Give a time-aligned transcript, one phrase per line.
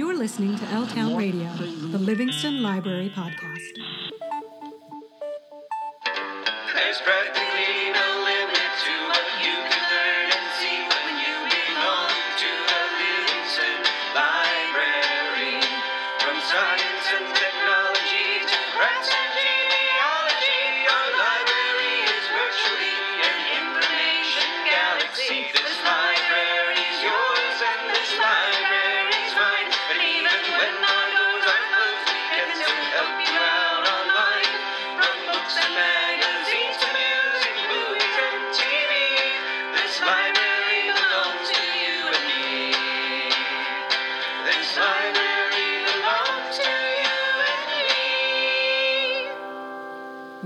[0.00, 3.60] You're listening to L Town Radio, the Livingston Library Podcast.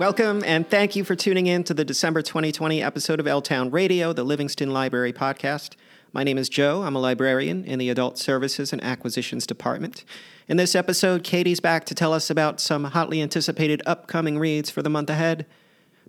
[0.05, 3.71] Welcome and thank you for tuning in to the December 2020 episode of L Town
[3.71, 5.77] Radio, the Livingston Library podcast.
[6.13, 6.83] My name is Joe.
[6.83, 10.05] I'm a librarian in the Adult Services and Acquisitions Department.
[10.47, 14.83] In this episode, Katie's back to tell us about some hotly anticipated upcoming reads for
[14.83, 15.47] the month ahead.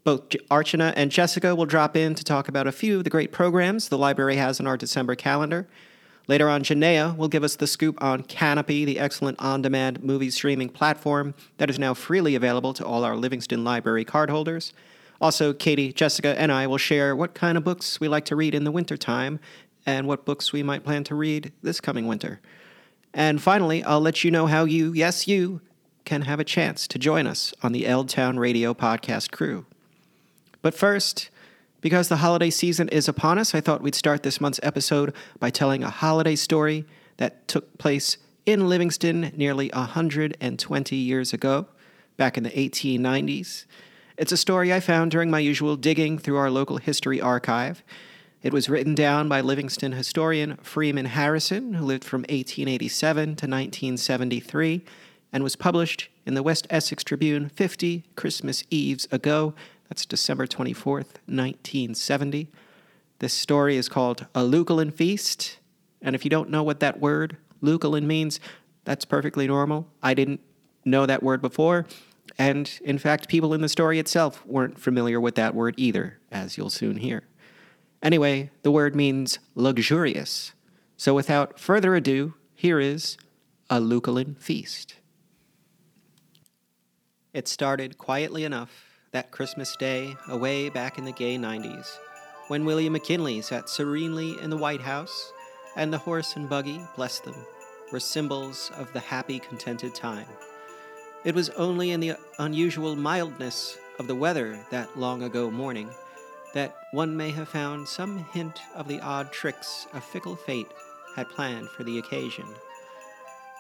[0.04, 3.32] Both Archana and Jessica will drop in to talk about a few of the great
[3.32, 5.70] programs the library has on our December calendar.
[6.28, 10.32] Later on, Janaea will give us the scoop on Canopy, the excellent on demand movie
[10.32, 14.74] streaming platform that is now freely available to all our Livingston Library cardholders.
[15.22, 18.56] Also, Katie, Jessica, and I will share what kind of books we like to read
[18.56, 19.40] in the wintertime
[19.86, 22.42] and what books we might plan to read this coming winter.
[23.14, 25.62] And finally, I'll let you know how you, yes, you,
[26.06, 29.66] can have a chance to join us on the L Town Radio podcast crew.
[30.62, 31.30] But first,
[31.86, 35.52] because the holiday season is upon us, I thought we'd start this month's episode by
[35.52, 36.84] telling a holiday story
[37.18, 41.68] that took place in Livingston nearly 120 years ago,
[42.18, 43.66] back in the 1890s.
[44.18, 47.84] It's a story I found during my usual digging through our local history archive.
[48.42, 54.84] It was written down by Livingston historian Freeman Harrison, who lived from 1887 to 1973,
[55.32, 59.54] and was published in the West Essex Tribune 50 Christmas Eves ago.
[59.90, 62.50] That's December 24th, 1970.
[63.20, 65.60] This story is called A Lucullan Feast,
[66.02, 68.40] and if you don't know what that word, Lucullan, means,
[68.84, 69.88] that's perfectly normal.
[70.04, 70.42] I didn't
[70.84, 71.86] know that word before,
[72.38, 76.58] and in fact, people in the story itself weren't familiar with that word either, as
[76.58, 77.24] you'll soon hear.
[78.02, 80.54] Anyway, the word means luxurious.
[80.98, 83.18] So without further ado, here is
[83.70, 84.96] a Lucullan feast.
[87.34, 88.85] It started quietly enough
[89.16, 92.00] that Christmas Day, away back in the gay 90s,
[92.50, 95.32] when William McKinley sat serenely in the White House
[95.78, 97.34] and the horse and buggy, bless them,
[97.94, 100.28] were symbols of the happy, contented time.
[101.24, 105.90] It was only in the unusual mildness of the weather that long ago morning
[106.54, 110.68] that one may have found some hint of the odd tricks a fickle fate
[111.16, 112.48] had planned for the occasion.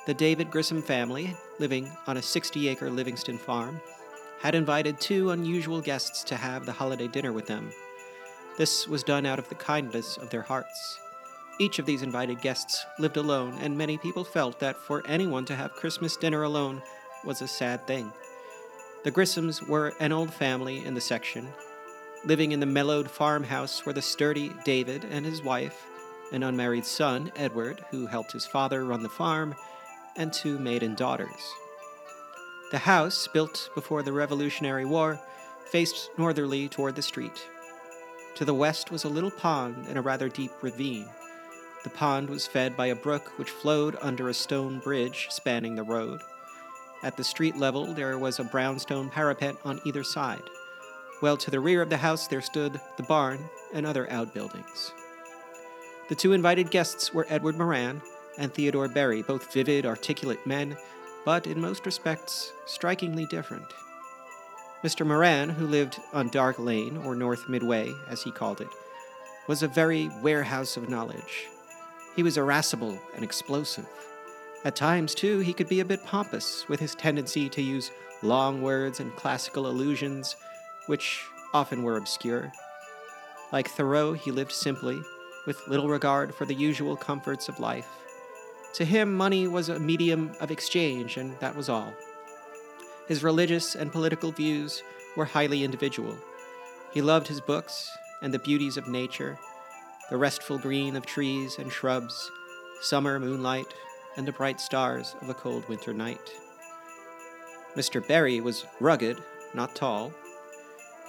[0.05, 3.79] The David Grissom family, living on a 60 acre Livingston farm,
[4.41, 7.71] had invited two unusual guests to have the holiday dinner with them.
[8.57, 10.99] This was done out of the kindness of their hearts.
[11.59, 15.55] Each of these invited guests lived alone, and many people felt that for anyone to
[15.55, 16.81] have Christmas dinner alone
[17.23, 18.11] was a sad thing.
[19.03, 21.47] The Grissoms were an old family in the section.
[22.25, 25.85] Living in the mellowed farmhouse were the sturdy David and his wife,
[26.31, 29.55] an unmarried son, Edward, who helped his father run the farm,
[30.15, 31.53] and two maiden daughters.
[32.71, 35.19] The house, built before the Revolutionary War,
[35.65, 37.47] faced northerly toward the street.
[38.35, 41.07] To the west was a little pond in a rather deep ravine.
[41.83, 45.83] The pond was fed by a brook which flowed under a stone bridge spanning the
[45.83, 46.21] road.
[47.03, 50.41] At the street level, there was a brownstone parapet on either side.
[51.21, 53.39] Well to the rear of the house, there stood the barn
[53.73, 54.91] and other outbuildings.
[56.09, 58.01] The two invited guests were Edward Moran
[58.37, 60.75] and Theodore Berry, both vivid, articulate men,
[61.25, 63.65] but in most respects strikingly different.
[64.83, 65.05] Mr.
[65.05, 68.69] Moran, who lived on Dark Lane, or North Midway, as he called it,
[69.47, 71.47] was a very warehouse of knowledge.
[72.15, 73.87] He was irascible and explosive.
[74.63, 77.91] At times, too, he could be a bit pompous, with his tendency to use
[78.21, 80.35] long words and classical allusions,
[80.85, 81.23] which
[81.53, 82.51] often were obscure.
[83.51, 85.01] Like Thoreau, he lived simply,
[85.45, 87.87] with little regard for the usual comforts of life.
[88.75, 91.93] To him, money was a medium of exchange, and that was all.
[93.07, 94.83] His religious and political views
[95.15, 96.17] were highly individual.
[96.91, 97.89] He loved his books
[98.21, 99.39] and the beauties of nature,
[100.09, 102.29] the restful green of trees and shrubs,
[102.81, 103.73] summer moonlight,
[104.17, 106.33] and the bright stars of a cold winter night.
[107.77, 108.05] Mr.
[108.05, 109.23] Berry was rugged,
[109.53, 110.11] not tall.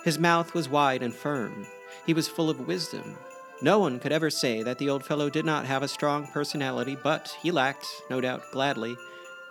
[0.04, 1.66] His mouth was wide and firm.
[2.06, 3.16] He was full of wisdom,
[3.62, 6.96] No one could ever say that the old fellow did not have a strong personality,
[7.02, 8.96] but he lacked, no doubt gladly,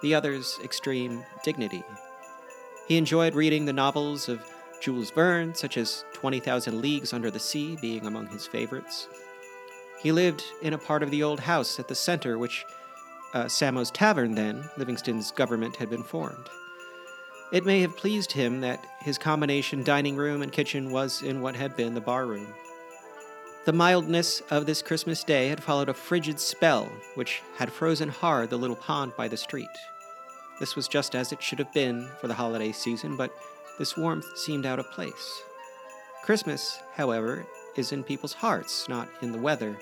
[0.01, 1.83] the other's extreme dignity.
[2.87, 4.45] He enjoyed reading the novels of
[4.79, 9.07] Jules Verne, such as 20,000 Leagues Under the Sea being among his favorites.
[9.99, 12.63] He lived in a part of the old house at the center, which
[13.33, 16.47] uh, Samo's Tavern then, Livingston's government had been formed.
[17.51, 21.55] It may have pleased him that his combination dining room and kitchen was in what
[21.55, 22.53] had been the bar room.
[23.65, 28.51] The mildness of this Christmas day had followed a frigid spell which had frozen hard
[28.51, 29.67] the little pond by the street.
[30.59, 33.31] This was just as it should have been for the holiday season, but
[33.79, 35.41] this warmth seemed out of place.
[36.23, 37.43] Christmas, however,
[37.75, 39.75] is in people's hearts, not in the weather,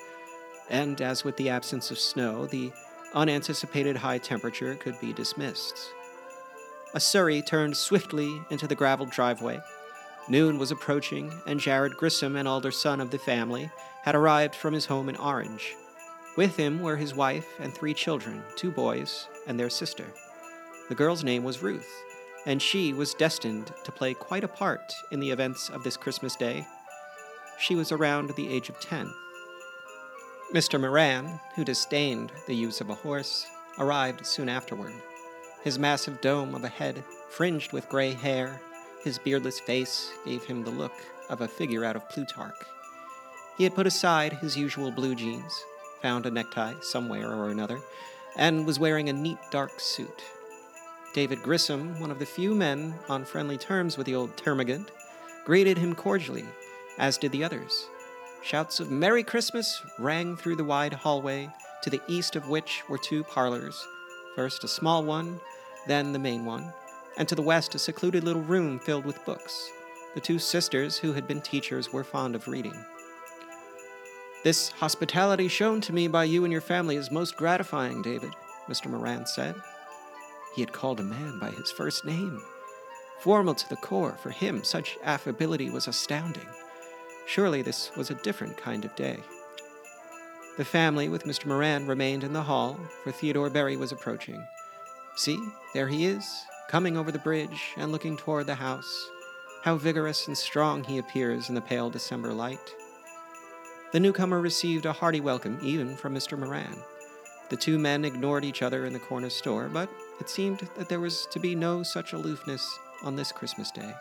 [0.69, 2.71] and as with the absence of snow, the
[3.13, 5.89] unanticipated high temperature could be dismissed.
[6.93, 9.59] A surrey turned swiftly into the graveled driveway.
[10.29, 13.69] Noon was approaching, and Jared Grissom, an older son of the family,
[14.03, 15.75] had arrived from his home in Orange.
[16.37, 20.05] With him were his wife and three children, two boys and their sister.
[20.89, 21.89] The girl's name was Ruth,
[22.45, 26.35] and she was destined to play quite a part in the events of this Christmas
[26.35, 26.65] day.
[27.59, 29.13] She was around the age of ten.
[30.53, 30.79] Mr.
[30.79, 33.45] Moran, who disdained the use of a horse,
[33.77, 34.93] arrived soon afterward.
[35.63, 38.61] His massive dome of a head, fringed with gray hair,
[39.03, 40.93] his beardless face gave him the look
[41.29, 42.55] of a figure out of Plutarch.
[43.57, 45.63] He had put aside his usual blue jeans,
[46.01, 47.79] found a necktie somewhere or another,
[48.35, 50.23] and was wearing a neat dark suit.
[51.13, 54.87] David Grissom, one of the few men on friendly terms with the old termagant,
[55.45, 56.45] greeted him cordially,
[56.97, 57.87] as did the others.
[58.41, 61.49] Shouts of Merry Christmas rang through the wide hallway,
[61.83, 63.85] to the east of which were two parlors,
[64.35, 65.39] first a small one,
[65.85, 66.73] then the main one,
[67.17, 69.69] and to the west a secluded little room filled with books.
[70.15, 72.75] The two sisters, who had been teachers, were fond of reading.
[74.43, 78.31] This hospitality shown to me by you and your family is most gratifying, David,
[78.67, 78.87] Mr.
[78.87, 79.55] Moran said.
[80.53, 82.41] He had called a man by his first name.
[83.21, 86.47] Formal to the core, for him, such affability was astounding.
[87.25, 89.17] Surely this was a different kind of day.
[90.57, 91.45] The family, with Mr.
[91.45, 94.45] Moran, remained in the hall, for Theodore Berry was approaching.
[95.15, 95.39] See,
[95.73, 99.09] there he is, coming over the bridge and looking toward the house.
[99.63, 102.75] How vigorous and strong he appears in the pale December light.
[103.91, 106.37] The newcomer received a hearty welcome, even from Mr.
[106.37, 106.75] Moran.
[107.49, 109.89] The two men ignored each other in the corner store, but
[110.19, 113.93] it seemed that there was to be no such aloofness on this Christmas day.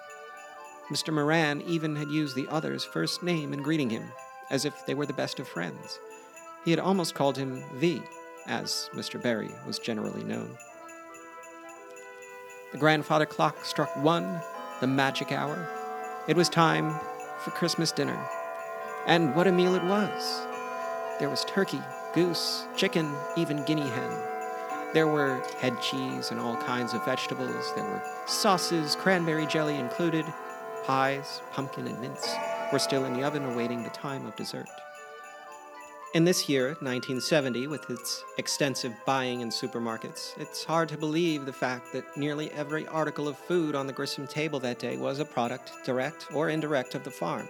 [0.90, 1.12] Mr.
[1.12, 4.04] Moran even had used the other's first name in greeting him,
[4.50, 5.98] as if they were the best of friends.
[6.64, 8.02] He had almost called him V,
[8.46, 9.20] as Mr.
[9.20, 10.56] Berry was generally known.
[12.72, 14.40] The grandfather clock struck one,
[14.80, 15.68] the magic hour.
[16.26, 16.98] It was time
[17.40, 18.18] for Christmas dinner.
[19.06, 20.46] And what a meal it was!
[21.18, 21.82] There was turkey,
[22.14, 24.10] goose, chicken, even guinea hen.
[24.94, 27.72] There were head cheese and all kinds of vegetables.
[27.74, 30.24] There were sauces, cranberry jelly included.
[30.86, 32.26] Pies, pumpkin, and mince
[32.72, 34.68] were still in the oven awaiting the time of dessert.
[36.14, 41.54] In this year, 1970, with its extensive buying in supermarkets, it's hard to believe the
[41.54, 45.24] fact that nearly every article of food on the Grissom table that day was a
[45.24, 47.48] product, direct or indirect, of the farm.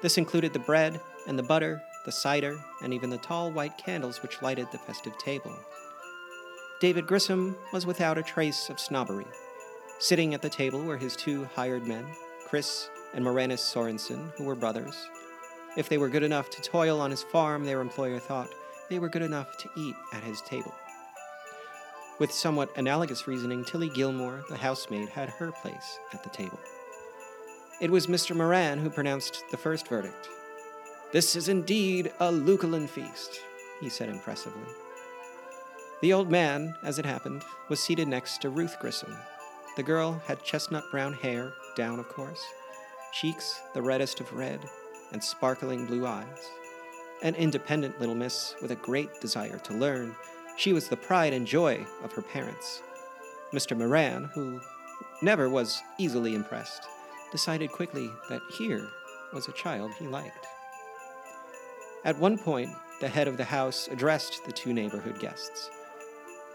[0.00, 4.22] This included the bread and the butter, the cider, and even the tall white candles
[4.22, 5.58] which lighted the festive table.
[6.80, 9.26] David Grissom was without a trace of snobbery.
[9.98, 12.06] Sitting at the table were his two hired men,
[12.46, 14.94] Chris and Moranis Sorensen, who were brothers.
[15.78, 18.52] If they were good enough to toil on his farm, their employer thought
[18.90, 20.74] they were good enough to eat at his table.
[22.18, 26.58] With somewhat analogous reasoning, Tilly Gilmore, the housemaid, had her place at the table.
[27.80, 28.34] It was Mr.
[28.34, 30.28] Moran who pronounced the first verdict.
[31.12, 33.38] This is indeed a Lucullan feast,
[33.80, 34.66] he said impressively.
[36.00, 39.16] The old man, as it happened, was seated next to Ruth Grissom.
[39.76, 42.44] The girl had chestnut brown hair, down, of course,
[43.12, 44.58] cheeks the reddest of red,
[45.12, 46.50] and sparkling blue eyes.
[47.22, 50.14] An independent little miss with a great desire to learn,
[50.56, 52.82] she was the pride and joy of her parents.
[53.52, 53.76] Mr.
[53.76, 54.60] Moran, who
[55.22, 56.86] never was easily impressed,
[57.32, 58.88] decided quickly that here
[59.32, 60.46] was a child he liked.
[62.04, 65.70] At one point, the head of the house addressed the two neighborhood guests.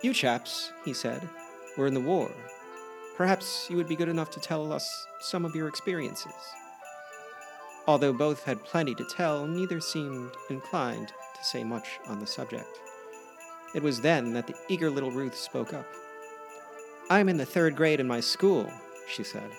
[0.01, 1.27] You chaps, he said,
[1.77, 2.31] were in the war.
[3.15, 6.33] Perhaps you would be good enough to tell us some of your experiences.
[7.85, 12.79] Although both had plenty to tell, neither seemed inclined to say much on the subject.
[13.75, 15.85] It was then that the eager little Ruth spoke up.
[17.09, 18.71] I'm in the third grade in my school,
[19.07, 19.49] she said,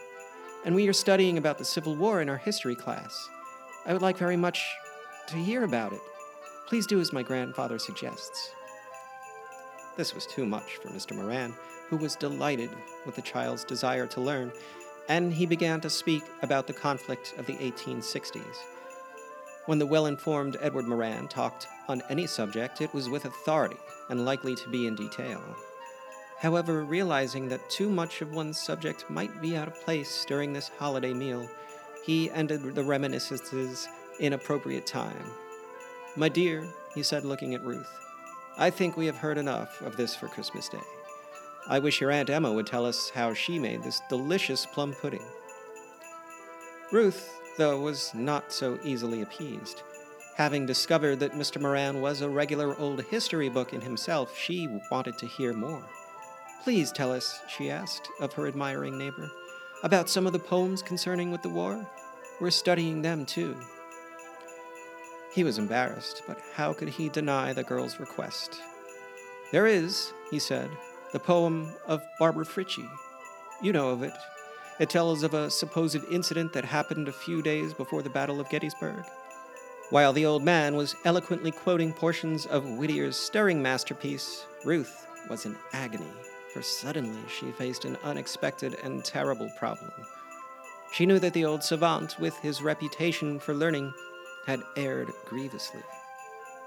[0.65, 3.29] and we are studying about the Civil War in our history class.
[3.85, 4.67] I would like very much
[5.29, 6.01] to hear about it.
[6.67, 8.51] Please do as my grandfather suggests.
[9.97, 11.15] This was too much for Mr.
[11.15, 11.55] Moran,
[11.89, 12.71] who was delighted
[13.05, 14.51] with the child's desire to learn,
[15.09, 18.57] and he began to speak about the conflict of the 1860s.
[19.67, 23.77] When the well informed Edward Moran talked on any subject, it was with authority
[24.11, 25.43] and likely to be in detail.
[26.39, 30.71] However, realizing that too much of one's subject might be out of place during this
[30.79, 31.49] holiday meal,
[32.05, 33.89] he ended the reminiscences
[34.21, 35.25] in appropriate time.
[36.17, 37.89] My dear, he said, looking at Ruth,
[38.59, 40.79] I think we have heard enough of this for Christmas Day.
[41.67, 45.25] I wish your Aunt Emma would tell us how she made this delicious plum pudding.
[46.93, 49.83] Ruth, though, was not so easily appeased.
[50.37, 51.61] Having discovered that Mr.
[51.61, 55.83] Moran was a regular old history book in himself, she wanted to hear more.
[56.65, 59.31] Please tell us, she asked of her admiring neighbor,
[59.83, 61.87] about some of the poems concerning with the war.
[62.41, 63.57] We're studying them too.
[65.33, 68.61] He was embarrassed, but how could he deny the girl's request?
[69.51, 70.71] There is, he said,
[71.15, 72.91] the poem of Barbara Frietchie.
[73.63, 74.13] You know of it.
[74.81, 78.49] It tells of a supposed incident that happened a few days before the Battle of
[78.49, 79.05] Gettysburg.
[79.91, 85.55] While the old man was eloquently quoting portions of Whittier's stirring masterpiece, Ruth was in
[85.73, 86.11] agony,
[86.53, 89.93] for suddenly she faced an unexpected and terrible problem.
[90.93, 93.95] She knew that the old savant, with his reputation for learning,
[94.47, 95.83] had erred grievously.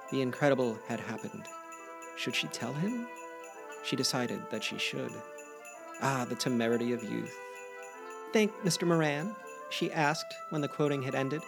[0.09, 1.43] The incredible had happened.
[2.15, 3.07] Should she tell him?
[3.87, 5.13] She decided that she should.
[6.01, 7.33] Ah, the temerity of youth.
[8.33, 8.85] Think, Mr.
[8.85, 9.33] Moran,
[9.69, 11.41] she asked when the quoting had ended,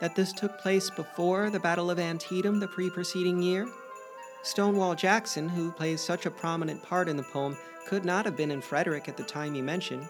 [0.00, 3.68] that this took place before the Battle of Antietam the pre preceding year?
[4.42, 8.50] Stonewall Jackson, who plays such a prominent part in the poem, could not have been
[8.50, 10.08] in Frederick at the time you mention.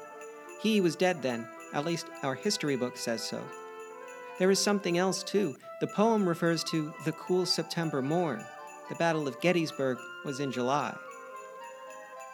[0.62, 3.42] He was dead then, at least our history book says so.
[4.38, 5.54] There is something else, too.
[5.80, 8.42] The poem refers to the cool September morn.
[8.88, 10.96] The Battle of Gettysburg was in July.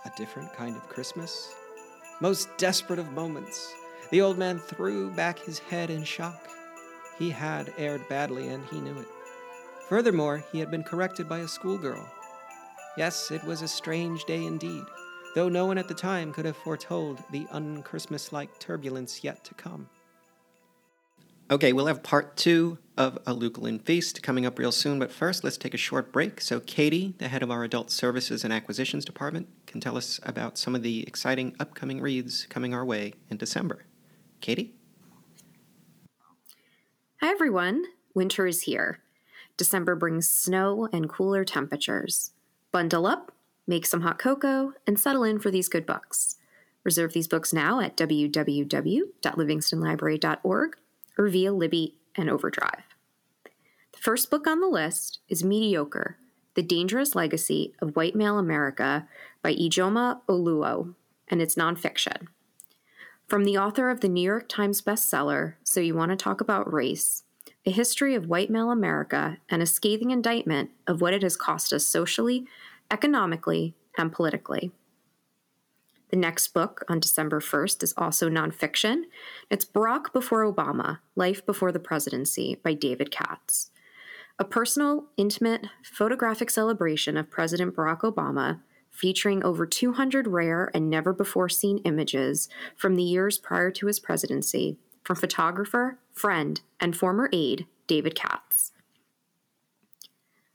[0.05, 1.53] A different kind of Christmas?
[2.21, 3.75] Most desperate of moments.
[4.11, 6.49] The old man threw back his head in shock.
[7.19, 9.09] He had erred badly, and he knew it.
[9.89, 12.09] Furthermore, he had been corrected by a schoolgirl.
[12.97, 14.85] Yes, it was a strange day indeed,
[15.35, 19.55] though no one at the time could have foretold the unchristmas like turbulence yet to
[19.55, 19.89] come.
[21.51, 25.43] Okay, we'll have part two of a Lucullan Feast coming up real soon, but first
[25.43, 29.05] let's take a short break so Katie, the head of our Adult Services and Acquisitions
[29.05, 33.37] Department, can tell us about some of the exciting upcoming reads coming our way in
[33.37, 33.85] December.
[34.41, 34.75] Katie?
[37.21, 37.85] Hi, everyone.
[38.13, 38.99] Winter is here.
[39.57, 42.33] December brings snow and cooler temperatures.
[42.73, 43.31] Bundle up,
[43.67, 46.35] make some hot cocoa, and settle in for these good books.
[46.83, 50.77] Reserve these books now at www.livingstonlibrary.org
[51.17, 52.83] or via Libby and Overdrive.
[53.93, 56.17] The first book on the list is Mediocre
[56.55, 59.07] The Dangerous Legacy of White Male America
[59.43, 60.95] by Ijeoma Oluo,
[61.29, 62.29] and it's nonfiction.
[63.27, 66.73] From the author of the New York Times bestseller, So You Want to Talk About
[66.73, 67.23] Race,
[67.65, 71.73] a history of white male America and a scathing indictment of what it has cost
[71.73, 72.47] us socially,
[72.91, 74.73] economically, and politically.
[76.11, 79.03] The next book on December 1st is also nonfiction.
[79.49, 83.71] It's Barack Before Obama Life Before the Presidency by David Katz.
[84.37, 88.61] A personal, intimate, photographic celebration of President Barack Obama,
[89.01, 93.99] featuring over 200 rare and never before seen images from the years prior to his
[93.99, 98.73] presidency from photographer, friend, and former aide David Katz.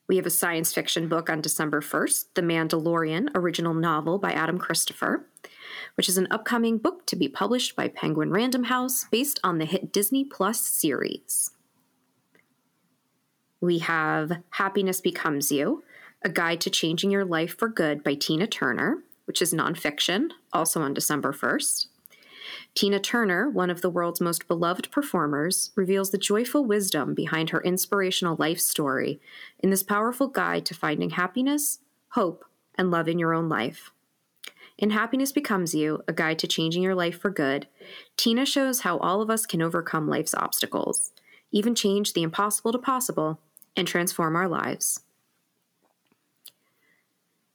[0.07, 4.59] We have a science fiction book on December 1st, The Mandalorian original novel by Adam
[4.59, 5.25] Christopher,
[5.95, 9.65] which is an upcoming book to be published by Penguin Random House based on the
[9.65, 11.49] hit Disney Plus series.
[13.59, 15.83] We have Happiness Becomes You,
[16.25, 20.81] a guide to changing your life for good by Tina Turner, which is nonfiction, also
[20.81, 21.85] on December 1st.
[22.73, 27.61] Tina Turner, one of the world's most beloved performers, reveals the joyful wisdom behind her
[27.61, 29.21] inspirational life story
[29.59, 31.77] in this powerful guide to finding happiness,
[32.09, 33.91] hope, and love in your own life.
[34.79, 37.67] In Happiness Becomes You, a guide to changing your life for good,
[38.17, 41.11] Tina shows how all of us can overcome life's obstacles,
[41.51, 43.39] even change the impossible to possible,
[43.77, 45.04] and transform our lives.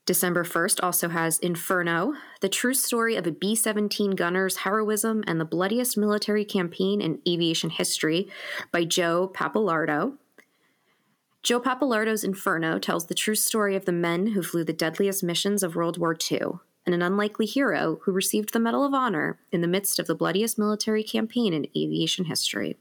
[0.07, 5.41] December 1st also has Inferno, the true story of a B 17 gunner's heroism and
[5.41, 8.29] the bloodiest military campaign in aviation history
[8.73, 10.17] by Joe Pappalardo.
[11.43, 15.63] Joe Pappalardo's Inferno tells the true story of the men who flew the deadliest missions
[15.63, 19.61] of World War II and an unlikely hero who received the Medal of Honor in
[19.61, 22.79] the midst of the bloodiest military campaign in aviation history.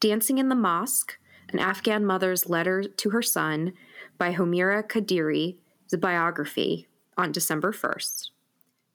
[0.00, 1.18] Dancing in the Mosque,
[1.52, 3.72] an Afghan mother's letter to her son
[4.18, 5.56] by Homeira Qaderi
[5.92, 8.30] a biography on December 1st.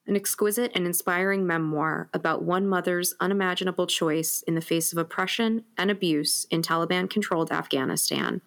[0.08, 5.64] An exquisite and inspiring memoir about one mother's unimaginable choice in the face of oppression
[5.78, 8.42] and abuse in Taliban controlled Afghanistan.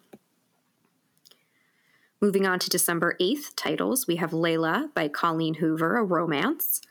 [2.21, 6.81] Moving on to December 8th titles, we have Layla by Colleen Hoover, a romance.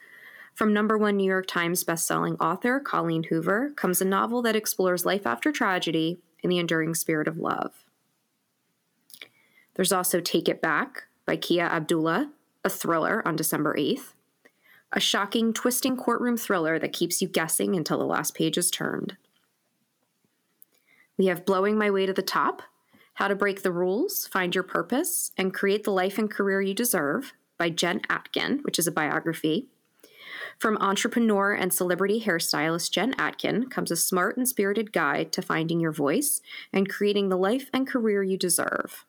[0.54, 5.04] From number one New York Times bestselling author Colleen Hoover comes a novel that explores
[5.04, 7.83] life after tragedy and the enduring spirit of love.
[9.74, 12.30] There's also Take It Back by Kia Abdullah,
[12.64, 14.12] a thriller on December 8th.
[14.92, 19.16] A shocking, twisting courtroom thriller that keeps you guessing until the last page is turned.
[21.18, 22.62] We have Blowing My Way to the Top
[23.14, 26.74] How to Break the Rules, Find Your Purpose, and Create the Life and Career You
[26.74, 29.66] Deserve by Jen Atkin, which is a biography.
[30.58, 35.80] From entrepreneur and celebrity hairstylist Jen Atkin comes a smart and spirited guide to finding
[35.80, 36.40] your voice
[36.72, 39.04] and creating the life and career you deserve.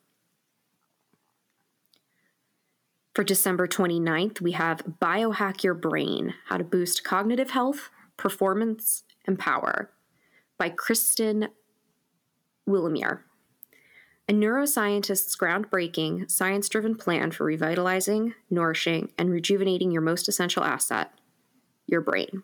[3.16, 9.40] For December 29th, we have Biohack Your Brain How to Boost Cognitive Health, Performance, and
[9.40, 9.90] Power
[10.58, 11.48] by Kristen
[12.68, 13.22] Willeumier.
[14.28, 21.14] A neuroscientist's groundbreaking, science driven plan for revitalizing, nourishing, and rejuvenating your most essential asset,
[21.88, 22.44] your brain.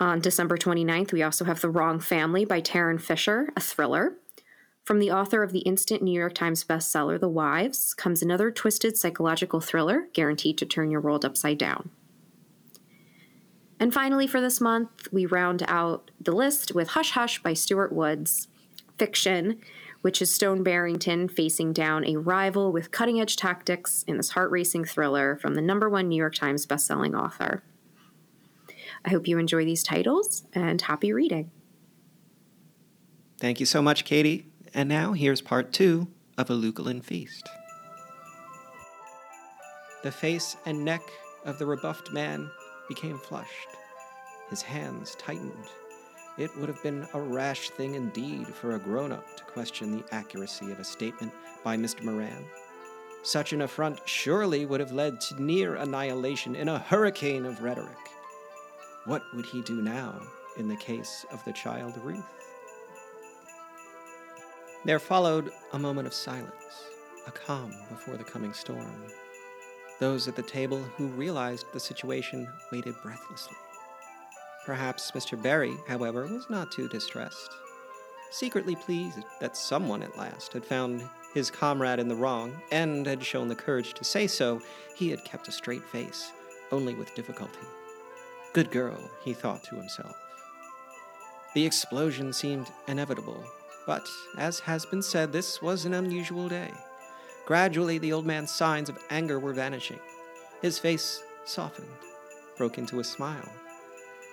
[0.00, 4.14] On December 29th, we also have The Wrong Family by Tarryn Fisher, a thriller.
[4.90, 8.98] From the author of the instant New York Times bestseller, The Wives, comes another twisted
[8.98, 11.90] psychological thriller guaranteed to turn your world upside down.
[13.78, 17.92] And finally, for this month, we round out the list with Hush Hush by Stuart
[17.92, 18.48] Woods,
[18.98, 19.60] fiction,
[20.00, 24.50] which is Stone Barrington facing down a rival with cutting edge tactics in this heart
[24.50, 27.62] racing thriller from the number one New York Times bestselling author.
[29.04, 31.52] I hope you enjoy these titles and happy reading.
[33.38, 34.49] Thank you so much, Katie.
[34.72, 36.08] And now here's part two
[36.38, 37.48] of A Lucullan Feast.
[40.02, 41.02] The face and neck
[41.44, 42.48] of the rebuffed man
[42.88, 43.68] became flushed.
[44.48, 45.68] His hands tightened.
[46.38, 50.14] It would have been a rash thing indeed for a grown up to question the
[50.14, 51.32] accuracy of a statement
[51.64, 52.02] by Mr.
[52.02, 52.44] Moran.
[53.22, 57.98] Such an affront surely would have led to near annihilation in a hurricane of rhetoric.
[59.04, 60.20] What would he do now
[60.56, 62.39] in the case of the child Ruth?
[64.82, 66.86] There followed a moment of silence,
[67.26, 69.04] a calm before the coming storm.
[69.98, 73.56] Those at the table who realized the situation waited breathlessly.
[74.64, 75.40] Perhaps Mr.
[75.40, 77.50] Berry, however, was not too distressed.
[78.30, 83.22] Secretly pleased that someone at last had found his comrade in the wrong and had
[83.22, 84.62] shown the courage to say so,
[84.96, 86.32] he had kept a straight face,
[86.72, 87.66] only with difficulty.
[88.54, 90.16] Good girl, he thought to himself.
[91.54, 93.44] The explosion seemed inevitable,
[93.86, 96.70] but, as has been said, this was an unusual day.
[97.46, 99.98] Gradually, the old man's signs of anger were vanishing.
[100.62, 101.88] His face softened,
[102.56, 103.48] broke into a smile.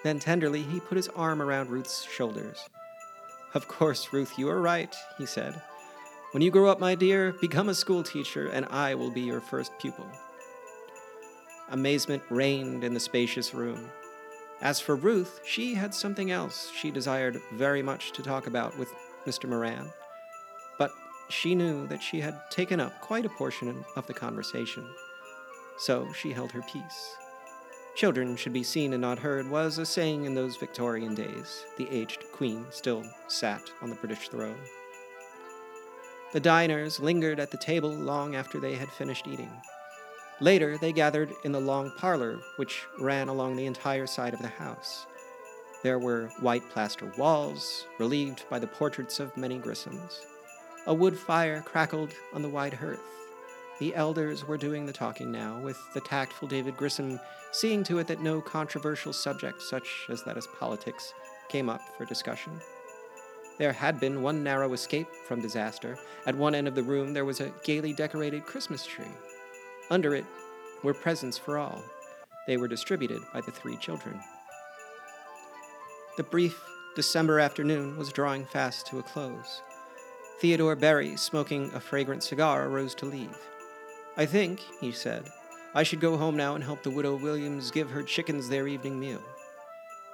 [0.04, 2.70] Then tenderly, he put his arm around Ruth's shoulders.
[3.54, 5.62] Of course, Ruth, you are right, he said.
[6.32, 9.42] When you grow up, my dear, become a school teacher, and I will be your
[9.42, 10.06] first pupil.
[11.70, 13.90] Amazement reigned in the spacious room.
[14.62, 18.94] As for Ruth, she had something else she desired very much to talk about with
[19.28, 19.48] Mr.
[19.48, 19.92] Moran,
[20.80, 20.92] but
[21.30, 24.88] she knew that she had taken up quite a portion of the conversation,
[25.78, 27.16] so she held her peace.
[27.96, 31.66] Children should be seen and not heard was a saying in those Victorian days.
[31.78, 34.60] The aged queen still sat on the British throne.
[36.32, 39.52] The diners lingered at the table long after they had finished eating.
[40.40, 44.48] Later, they gathered in the long parlor, which ran along the entire side of the
[44.48, 45.08] house.
[45.84, 50.20] There were white plaster walls, relieved by the portraits of many Grissoms.
[50.88, 53.02] A wood fire crackled on the wide hearth.
[53.80, 57.20] The elders were doing the talking now, with the tactful David Grissom
[57.52, 61.14] seeing to it that no controversial subject, such as that as politics,
[61.50, 62.54] came up for discussion.
[63.58, 65.98] There had been one narrow escape from disaster.
[66.26, 69.06] At one end of the room, there was a gaily decorated Christmas tree.
[69.90, 70.26] Under it
[70.84, 71.82] were presents for all.
[72.46, 74.20] They were distributed by the three children.
[76.18, 76.64] The brief
[76.96, 79.62] December afternoon was drawing fast to a close.
[80.40, 83.38] Theodore Berry, smoking a fragrant cigar, arose to leave.
[84.18, 85.30] I think, he said,
[85.76, 89.00] I should go home now and help the widow Williams give her chickens their evening
[89.00, 89.22] meal.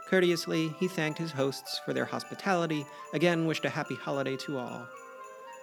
[0.10, 4.86] Courteously, he thanked his hosts for their hospitality, again wished a happy holiday to all.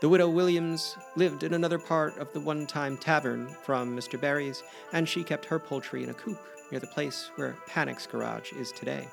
[0.01, 4.19] The widow Williams lived in another part of the one time tavern from Mr.
[4.19, 4.63] Berry's,
[4.95, 6.39] and she kept her poultry in a coop
[6.71, 9.07] near the place where Panic's garage is today,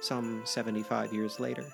[0.00, 1.64] some 75 years later.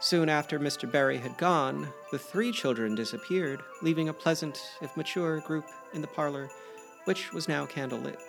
[0.00, 0.90] Soon after Mr.
[0.90, 5.64] Berry had gone, the three children disappeared, leaving a pleasant, if mature, group
[5.94, 6.48] in the parlor,
[7.04, 8.20] which was now candlelit.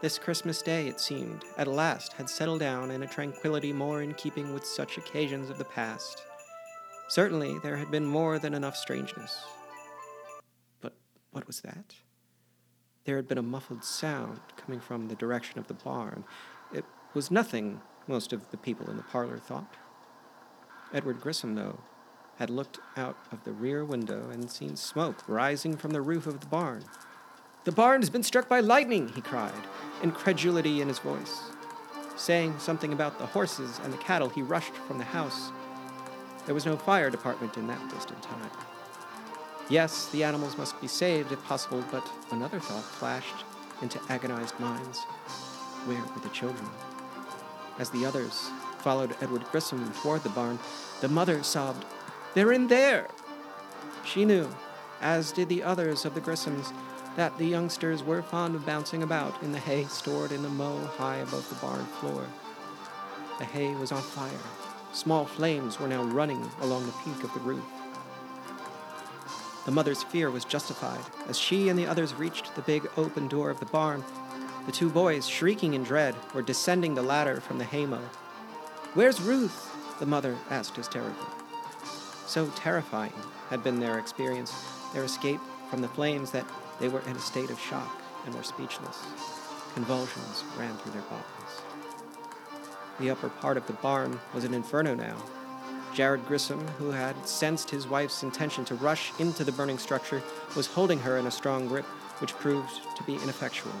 [0.00, 4.14] This Christmas day, it seemed, at last had settled down in a tranquility more in
[4.14, 6.24] keeping with such occasions of the past.
[7.08, 9.44] Certainly, there had been more than enough strangeness.
[10.80, 10.94] But
[11.30, 11.94] what was that?
[13.04, 16.24] There had been a muffled sound coming from the direction of the barn.
[17.14, 19.74] Was nothing, most of the people in the parlor thought.
[20.94, 21.80] Edward Grissom, though,
[22.38, 26.40] had looked out of the rear window and seen smoke rising from the roof of
[26.40, 26.84] the barn.
[27.64, 29.52] The barn has been struck by lightning, he cried,
[30.02, 31.42] incredulity in his voice.
[32.16, 35.50] Saying something about the horses and the cattle, he rushed from the house.
[36.46, 38.50] There was no fire department in that distant time.
[39.68, 43.44] Yes, the animals must be saved if possible, but another thought flashed
[43.82, 45.00] into agonized minds.
[45.84, 46.68] Where were the children?
[47.78, 50.58] As the others followed Edward Grissom toward the barn,
[51.00, 51.84] the mother sobbed,
[52.34, 53.08] They're in there!
[54.04, 54.48] She knew,
[55.00, 56.72] as did the others of the Grissoms,
[57.16, 60.78] that the youngsters were fond of bouncing about in the hay stored in the mow
[60.96, 62.24] high above the barn floor.
[63.38, 64.30] The hay was on fire.
[64.92, 67.64] Small flames were now running along the peak of the roof.
[69.64, 73.48] The mother's fear was justified as she and the others reached the big open door
[73.48, 74.04] of the barn.
[74.66, 78.02] The two boys, shrieking in dread, were descending the ladder from the haymow.
[78.94, 79.68] Where's Ruth?
[79.98, 81.26] the mother asked hysterically.
[82.26, 83.12] So terrifying
[83.50, 84.54] had been their experience,
[84.94, 86.46] their escape from the flames, that
[86.80, 89.04] they were in a state of shock and were speechless.
[89.74, 91.62] Convulsions ran through their bodies.
[93.00, 95.16] The upper part of the barn was an inferno now.
[95.92, 100.22] Jared Grissom, who had sensed his wife's intention to rush into the burning structure,
[100.56, 101.84] was holding her in a strong grip,
[102.20, 103.72] which proved to be ineffectual.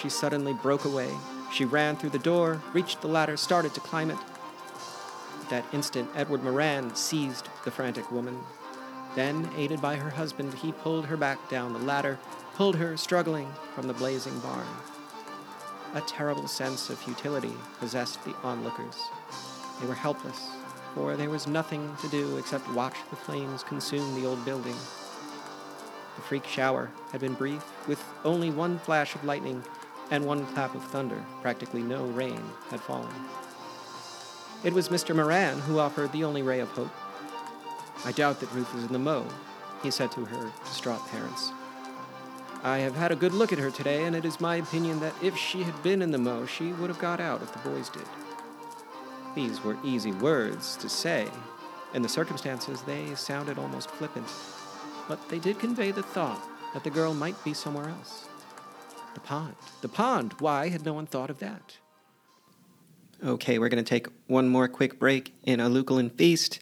[0.00, 1.10] She suddenly broke away.
[1.52, 4.18] She ran through the door, reached the ladder, started to climb it.
[5.42, 8.38] At that instant, Edward Moran seized the frantic woman.
[9.14, 12.18] Then, aided by her husband, he pulled her back down the ladder,
[12.54, 14.66] pulled her, struggling, from the blazing barn.
[15.94, 19.00] A terrible sense of futility possessed the onlookers.
[19.80, 20.50] They were helpless,
[20.94, 24.76] for there was nothing to do except watch the flames consume the old building.
[26.16, 29.62] The freak shower had been brief, with only one flash of lightning
[30.10, 31.22] and one clap of thunder.
[31.42, 33.12] Practically no rain had fallen.
[34.64, 35.14] It was Mr.
[35.14, 36.90] Moran who offered the only ray of hope.
[38.04, 39.26] I doubt that Ruth is in the mow,
[39.82, 41.52] he said to her distraught parents.
[42.62, 45.14] I have had a good look at her today, and it is my opinion that
[45.22, 47.88] if she had been in the mow, she would have got out if the boys
[47.88, 48.06] did.
[49.34, 51.28] These were easy words to say.
[51.94, 54.26] In the circumstances, they sounded almost flippant,
[55.08, 56.42] but they did convey the thought
[56.74, 58.26] that the girl might be somewhere else.
[59.16, 59.54] The pond.
[59.80, 60.34] The pond.
[60.40, 61.78] Why had no one thought of that?
[63.24, 66.60] Okay, we're going to take one more quick break in a Lucullan feast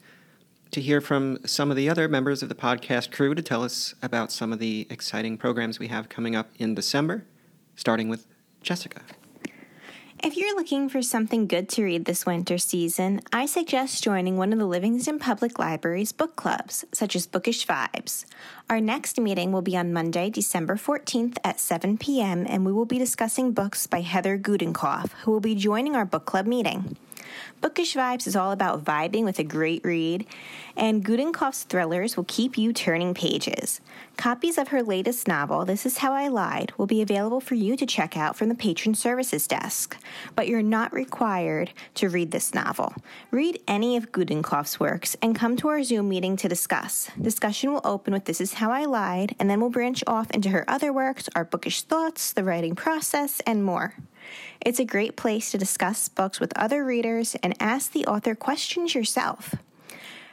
[0.70, 3.96] to hear from some of the other members of the podcast crew to tell us
[4.02, 7.24] about some of the exciting programs we have coming up in December,
[7.74, 8.28] starting with
[8.62, 9.00] Jessica.
[10.22, 14.52] If you're looking for something good to read this winter season, I suggest joining one
[14.52, 18.24] of the Livingston Public Library's book clubs, such as Bookish Vibes.
[18.70, 22.86] Our next meeting will be on Monday, December 14th at 7 p.m., and we will
[22.86, 26.96] be discussing books by Heather Gudenkauf, who will be joining our book club meeting.
[27.60, 30.26] Bookish Vibes is all about vibing with a great read,
[30.76, 33.80] and Gudenkauf's thrillers will keep you turning pages.
[34.16, 37.76] Copies of her latest novel, This Is How I Lied, will be available for you
[37.76, 39.96] to check out from the Patron Services desk,
[40.36, 42.94] but you're not required to read this novel.
[43.30, 47.10] Read any of Gudenkauf's works and come to our Zoom meeting to discuss.
[47.20, 50.50] Discussion will open with This Is How I Lied, and then we'll branch off into
[50.50, 53.94] her other works, our bookish thoughts, the writing process, and more.
[54.60, 58.94] It's a great place to discuss books with other readers and ask the author questions
[58.94, 59.54] yourself.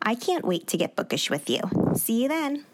[0.00, 1.60] I can't wait to get bookish with you.
[1.94, 2.64] See you then.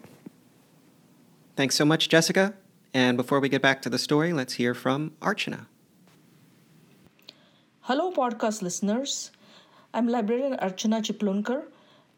[1.55, 2.53] Thanks so much, Jessica.
[2.93, 5.65] And before we get back to the story, let's hear from Archana.
[7.81, 9.31] Hello, podcast listeners.
[9.91, 11.63] I'm librarian Archana Chiplunkar,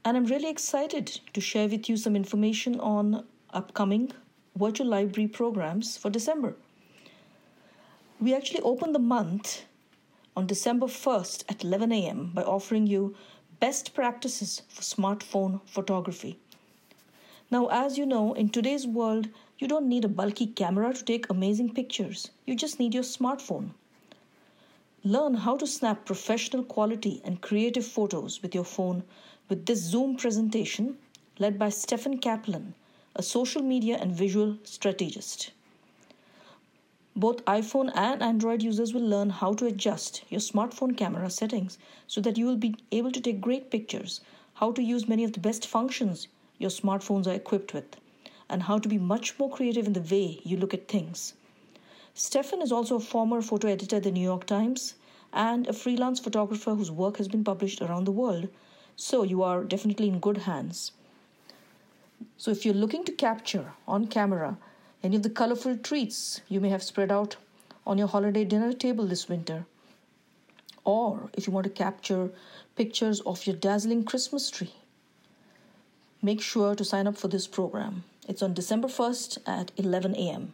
[0.03, 4.11] and I'm really excited to share with you some information on upcoming
[4.57, 6.57] virtual library programs for December.
[8.19, 9.63] We actually open the month
[10.35, 12.31] on December 1st at 11 a.m.
[12.33, 13.15] by offering you
[13.61, 16.37] best practices for smartphone photography.
[17.49, 19.29] Now, as you know, in today's world,
[19.59, 22.31] you don't need a bulky camera to take amazing pictures.
[22.45, 23.69] You just need your smartphone.
[25.03, 29.01] Learn how to snap professional quality and creative photos with your phone
[29.49, 30.99] with this Zoom presentation
[31.39, 32.75] led by Stefan Kaplan,
[33.15, 35.49] a social media and visual strategist.
[37.15, 42.21] Both iPhone and Android users will learn how to adjust your smartphone camera settings so
[42.21, 44.21] that you will be able to take great pictures,
[44.53, 46.27] how to use many of the best functions
[46.59, 47.97] your smartphones are equipped with,
[48.47, 51.33] and how to be much more creative in the way you look at things.
[52.13, 54.95] Stefan is also a former photo editor at the New York Times
[55.31, 58.49] and a freelance photographer whose work has been published around the world,
[58.97, 60.91] so you are definitely in good hands.
[62.37, 64.57] So, if you're looking to capture on camera
[65.01, 67.37] any of the colorful treats you may have spread out
[67.87, 69.65] on your holiday dinner table this winter,
[70.83, 72.29] or if you want to capture
[72.75, 74.73] pictures of your dazzling Christmas tree,
[76.21, 78.03] make sure to sign up for this program.
[78.27, 80.53] It's on December 1st at 11 a.m.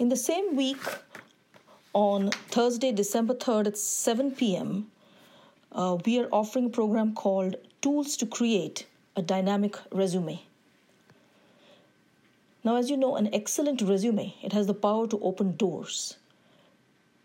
[0.00, 0.82] In the same week,
[1.92, 4.90] on Thursday, December 3rd at 7 p.m.,
[5.72, 10.42] uh, we are offering a program called Tools to Create a Dynamic Resume.
[12.64, 16.16] Now, as you know, an excellent resume, it has the power to open doors.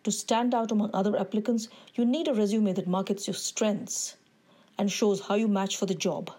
[0.04, 4.18] To stand out among other applicants, you need a resume that markets your strengths
[4.78, 6.30] and shows how you match for the job.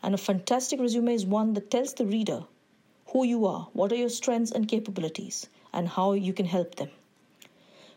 [0.00, 2.44] And a fantastic resume is one that tells the reader
[3.06, 6.90] who you are, what are your strengths and capabilities, and how you can help them.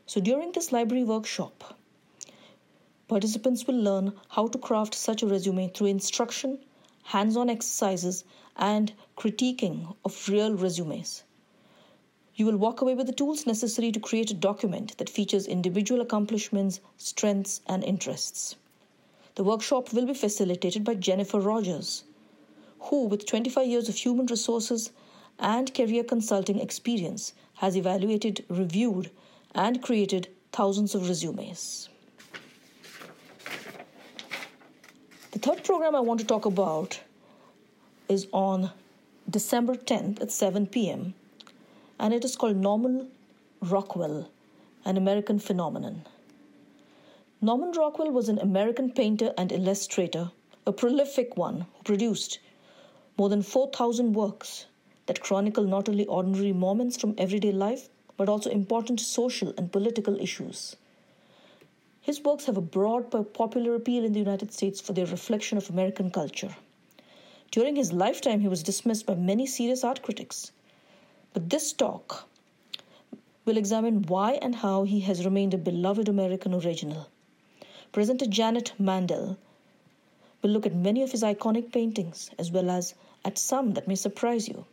[0.06, 1.76] So, during this library workshop,
[3.08, 6.60] participants will learn how to craft such a resume through instruction,
[7.04, 8.24] hands on exercises,
[8.56, 11.24] and critiquing of real resumes.
[12.36, 16.02] You will walk away with the tools necessary to create a document that features individual
[16.02, 18.58] accomplishments, strengths, and interests.
[19.36, 22.04] The workshop will be facilitated by Jennifer Rogers,
[22.80, 24.92] who, with 25 years of human resources
[25.40, 29.10] and career consulting experience, has evaluated, reviewed,
[29.54, 31.90] and created thousands of resumes.
[35.32, 37.00] The third program I want to talk about
[38.08, 38.72] is on
[39.30, 41.14] December 10th at 7 p.m.
[42.00, 43.10] and it is called Norman
[43.62, 44.30] Rockwell,
[44.86, 46.06] an American phenomenon.
[47.42, 50.32] Norman Rockwell was an American painter and illustrator,
[50.66, 52.40] a prolific one who produced
[53.18, 54.66] more than 4,000 works
[55.06, 60.20] that chronicle not only ordinary moments from everyday life but also important social and political
[60.20, 60.76] issues.
[62.02, 65.70] His works have a broad popular appeal in the United States for their reflection of
[65.70, 66.56] American culture.
[67.52, 70.52] During his lifetime, he was dismissed by many serious art critics.
[71.34, 72.28] But this talk
[73.44, 77.08] will examine why and how he has remained a beloved American original.
[77.92, 79.38] Presenter Janet Mandel
[80.42, 83.96] will look at many of his iconic paintings as well as at some that may
[83.96, 84.66] surprise you.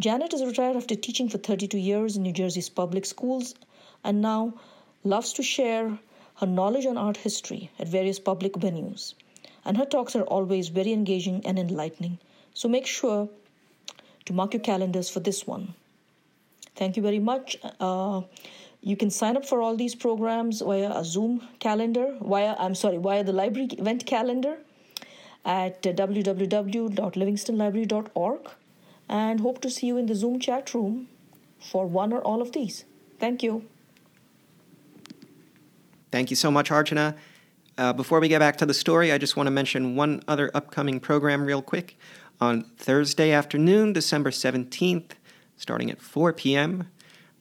[0.00, 3.54] Janet is retired after teaching for 32 years in New Jersey's public schools
[4.02, 4.54] and now
[5.04, 5.98] loves to share
[6.36, 9.12] her knowledge on art history at various public venues.
[9.62, 12.18] And her talks are always very engaging and enlightening.
[12.54, 13.28] So make sure
[14.24, 15.74] to mark your calendars for this one.
[16.76, 17.58] Thank you very much.
[17.78, 18.22] Uh,
[18.80, 22.96] you can sign up for all these programs via a Zoom calendar, via, I'm sorry,
[22.96, 24.56] via the library event calendar
[25.44, 28.50] at www.livingstonlibrary.org
[29.10, 31.08] and hope to see you in the Zoom chat room
[31.58, 32.84] for one or all of these.
[33.18, 33.66] Thank you.
[36.12, 37.16] Thank you so much, Archana.
[37.76, 40.50] Uh, before we get back to the story, I just want to mention one other
[40.54, 41.98] upcoming program real quick.
[42.40, 45.10] On Thursday afternoon, December 17th,
[45.56, 46.88] starting at 4 p.m.,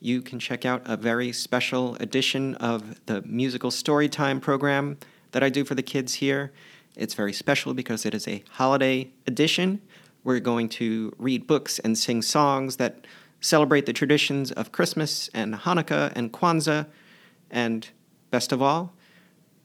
[0.02, 4.98] you can check out a very special edition of the musical storytime program
[5.32, 6.52] that I do for the kids here.
[6.96, 9.82] It's very special because it is a holiday edition.
[10.24, 13.06] We're going to read books and sing songs that
[13.42, 16.88] celebrate the traditions of Christmas and Hanukkah and Kwanzaa.
[17.50, 17.90] And
[18.32, 18.94] best of all,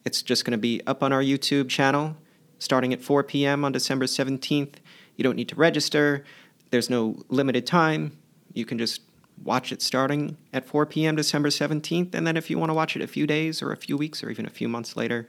[0.04, 2.16] it's just going to be up on our YouTube channel
[2.58, 3.64] starting at 4 p.m.
[3.64, 4.74] on December 17th.
[5.16, 6.24] You don't need to register,
[6.70, 8.18] there's no limited time.
[8.52, 9.00] You can just
[9.42, 11.16] watch it starting at 4 p.m.
[11.16, 12.14] December 17th.
[12.14, 14.22] And then if you want to watch it a few days or a few weeks
[14.22, 15.28] or even a few months later,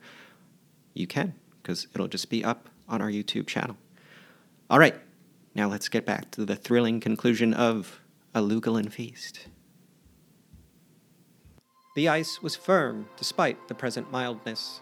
[0.93, 3.77] you can, because it'll just be up on our YouTube channel.
[4.69, 4.95] All right,
[5.55, 8.01] now let's get back to the thrilling conclusion of
[8.33, 9.47] A Lucullan Feast.
[11.95, 14.81] The ice was firm despite the present mildness.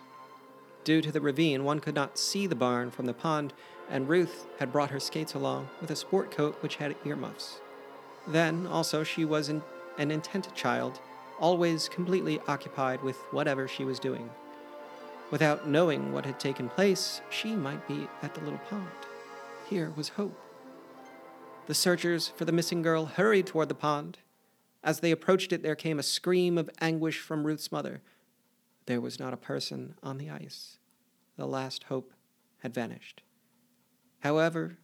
[0.83, 3.53] Due to the ravine, one could not see the barn from the pond,
[3.87, 7.61] and Ruth had brought her skates along with a sport coat which had earmuffs.
[8.27, 9.61] Then, also, she was an,
[9.99, 10.99] an intent child,
[11.39, 14.29] always completely occupied with whatever she was doing.
[15.29, 18.87] Without knowing what had taken place, she might be at the little pond.
[19.69, 20.42] Here was hope.
[21.65, 24.19] The searchers for the missing girl hurried toward the pond.
[24.83, 28.01] As they approached it, there came a scream of anguish from Ruth's mother.
[28.85, 30.77] There was not a person on the ice.
[31.37, 32.11] The last hope
[32.59, 33.21] had vanished.
[34.19, 34.77] However,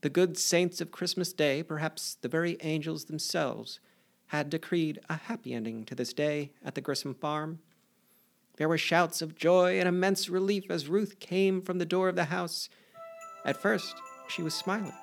[0.00, 3.80] the good saints of Christmas Day, perhaps the very angels themselves,
[4.28, 7.58] had decreed a happy ending to this day at the Grissom farm.
[8.56, 12.16] There were shouts of joy and immense relief as Ruth came from the door of
[12.16, 12.70] the house.
[13.44, 13.94] At first,
[14.28, 14.94] she was smiling.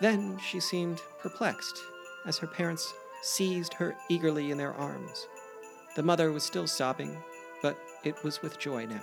[0.00, 1.82] Then she seemed perplexed
[2.26, 5.26] as her parents seized her eagerly in their arms.
[5.94, 7.16] The mother was still sobbing,
[7.62, 9.02] but it was with joy now.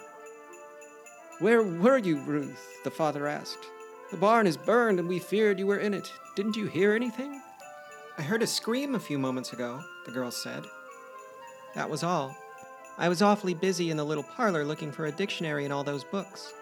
[1.39, 2.83] Where were you, Ruth?
[2.83, 3.65] the father asked.
[4.11, 6.11] The barn is burned and we feared you were in it.
[6.35, 7.41] Didn't you hear anything?
[8.17, 10.63] I heard a scream a few moments ago, the girl said.
[11.73, 12.37] That was all.
[12.99, 16.03] I was awfully busy in the little parlor looking for a dictionary and all those
[16.03, 16.53] books.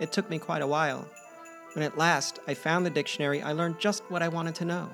[0.00, 1.06] It took me quite a while.
[1.74, 4.90] When at last I found the dictionary, I learned just what I wanted to know.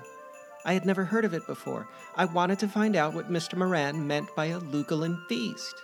[0.64, 1.86] I had never heard of it before.
[2.16, 3.56] I wanted to find out what Mr.
[3.56, 5.74] Moran meant by a Lucullan feast.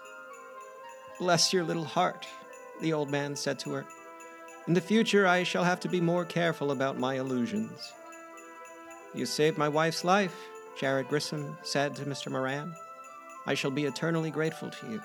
[1.18, 2.26] Bless your little heart,
[2.80, 3.86] the old man said to her.
[4.66, 7.92] In the future, I shall have to be more careful about my illusions.
[9.14, 10.34] You saved my wife's life,
[10.78, 12.30] Jared Grissom said to Mr.
[12.30, 12.74] Moran.
[13.46, 15.02] I shall be eternally grateful to you.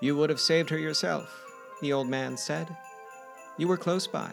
[0.00, 1.44] You would have saved her yourself,
[1.80, 2.74] the old man said.
[3.58, 4.32] You were close by.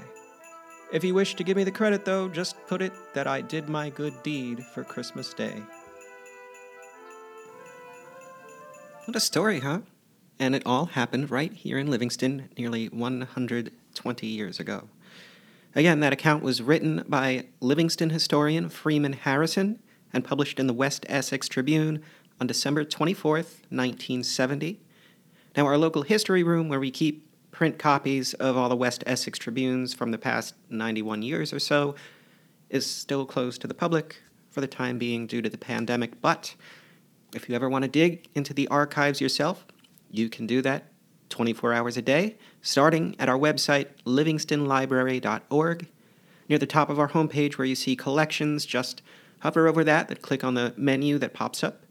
[0.90, 3.68] If you wish to give me the credit, though, just put it that I did
[3.68, 5.62] my good deed for Christmas Day.
[9.04, 9.80] What a story, huh?
[10.40, 14.88] And it all happened right here in Livingston nearly 120 years ago.
[15.76, 19.80] Again, that account was written by Livingston historian Freeman Harrison
[20.14, 22.02] and published in the West Essex Tribune
[22.40, 24.80] on December 24th, 1970.
[25.58, 27.27] Now, our local history room, where we keep
[27.58, 31.96] print copies of all the West Essex Tribunes from the past 91 years or so,
[32.70, 36.22] is still closed to the public for the time being due to the pandemic.
[36.22, 36.54] But
[37.34, 39.66] if you ever want to dig into the archives yourself,
[40.12, 40.92] you can do that
[41.30, 45.88] 24 hours a day, starting at our website, livingstonlibrary.org.
[46.50, 49.02] Near the top of our homepage, where you see collections, just
[49.40, 51.82] hover over that, then click on the menu that pops up.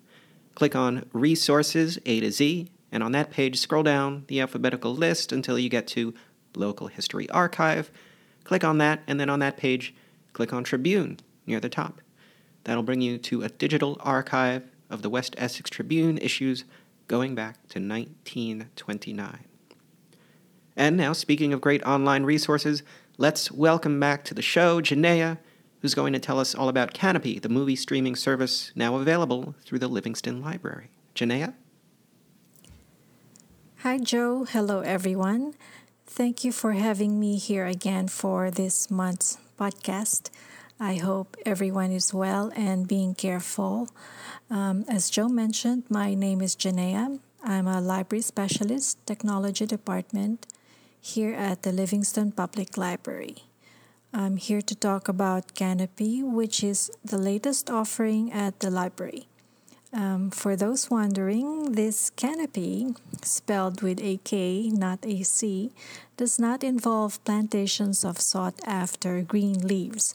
[0.55, 5.33] Click on Resources A to Z, and on that page, scroll down the alphabetical list
[5.33, 6.15] until you get to
[6.55, 7.91] Local History Archive.
[8.45, 9.95] Click on that, and then on that page,
[10.33, 12.01] click on Tribune near the top.
[12.65, 16.65] That'll bring you to a digital archive of the West Essex Tribune issues
[17.09, 19.45] going back to 1929.
[20.77, 22.83] And now, speaking of great online resources,
[23.17, 25.39] let's welcome back to the show Janaea,
[25.81, 29.79] who's going to tell us all about Kanopy, the movie streaming service now available through
[29.79, 30.91] the Livingston Library.
[31.15, 31.55] Janaea?
[33.87, 34.43] Hi, Joe.
[34.43, 35.55] Hello, everyone.
[36.09, 40.29] Thank you for having me here again for this month's podcast.
[40.81, 43.89] I hope everyone is well and being careful.
[44.51, 47.21] Um, as Joe mentioned, my name is Janaea.
[47.45, 50.49] I'm a library specialist, technology department
[51.01, 53.37] here at the Livingston Public Library.
[54.13, 59.29] I'm here to talk about Kanopy, which is the latest offering at the library.
[59.93, 65.73] Um, for those wondering, this Kanopy, spelled with a K, not a C,
[66.17, 70.15] does not involve plantations of sought after green leaves,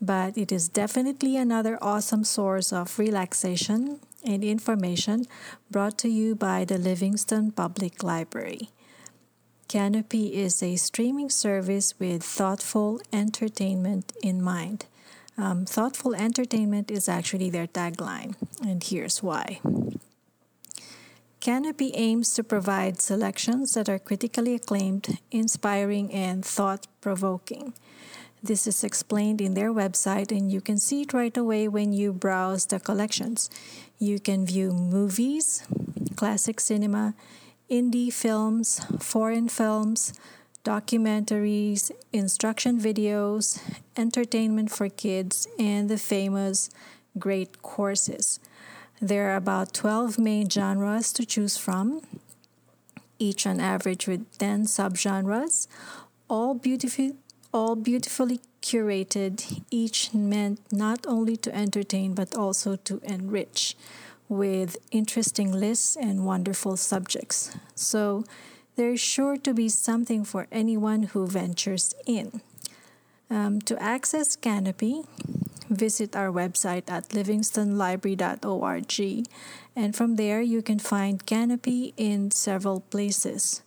[0.00, 5.26] but it is definitely another awesome source of relaxation and information
[5.70, 8.70] brought to you by the Livingston Public Library.
[9.68, 14.86] Kanopy is a streaming service with thoughtful entertainment in mind.
[15.38, 19.60] Um, thoughtful entertainment is actually their tagline, and here's why.
[21.40, 27.72] Kanopy aims to provide selections that are critically acclaimed, inspiring, and thought provoking.
[28.42, 32.12] This is explained in their website, and you can see it right away when you
[32.12, 33.50] browse the collections.
[33.98, 35.64] You can view movies,
[36.14, 37.14] classic cinema,
[37.70, 40.12] indie films, foreign films,
[40.64, 43.60] documentaries, instruction videos,
[43.96, 46.70] entertainment for kids, and the famous
[47.18, 48.38] great courses.
[49.00, 52.02] There are about 12 main genres to choose from,
[53.18, 55.66] each on average with 10 subgenres,
[56.28, 57.16] all beautiful
[57.52, 63.76] all beautifully curated, each meant not only to entertain but also to enrich
[64.28, 67.54] with interesting lists and wonderful subjects.
[67.74, 68.24] So
[68.76, 72.40] there is sure to be something for anyone who ventures in.
[73.30, 75.06] Um, to access Kanopy,
[75.70, 79.26] visit our website at livingstonlibrary.org,
[79.74, 83.62] and from there you can find Kanopy in several places.